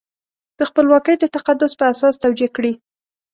د 0.57 0.59
خپلواکۍ 0.69 1.15
د 1.19 1.25
تقدس 1.35 1.71
په 1.79 1.83
اساس 1.93 2.13
توجیه 2.23 2.49
کړي. 2.55 2.73